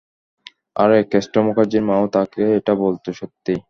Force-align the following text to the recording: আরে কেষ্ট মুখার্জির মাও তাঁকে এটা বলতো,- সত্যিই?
আরে 0.75 0.97
কেষ্ট 1.11 1.33
মুখার্জির 1.45 1.83
মাও 1.89 2.03
তাঁকে 2.13 2.43
এটা 2.57 2.73
বলতো,- 2.83 3.09
সত্যিই? 3.19 3.59